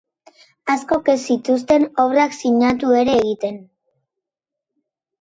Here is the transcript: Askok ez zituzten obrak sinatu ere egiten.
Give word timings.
Askok 0.75 1.11
ez 1.13 1.15
zituzten 1.35 1.87
obrak 2.05 2.35
sinatu 2.41 2.97
ere 3.05 3.17
egiten. 3.21 3.65